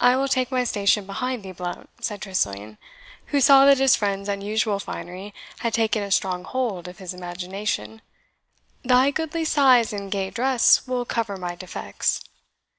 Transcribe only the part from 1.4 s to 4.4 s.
thee, Blount," said Tressilian, who saw that his friend's